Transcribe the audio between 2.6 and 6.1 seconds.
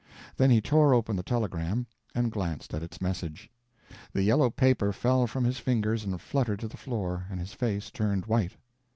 at its message. The yellow paper fell from his fingers